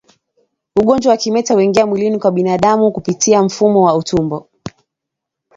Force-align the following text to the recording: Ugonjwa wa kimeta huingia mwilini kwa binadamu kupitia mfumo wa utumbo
Ugonjwa 0.75 1.11
wa 1.11 1.17
kimeta 1.17 1.53
huingia 1.53 1.85
mwilini 1.87 2.19
kwa 2.19 2.31
binadamu 2.31 2.91
kupitia 2.91 3.43
mfumo 3.43 3.83
wa 3.85 3.95
utumbo 3.95 4.49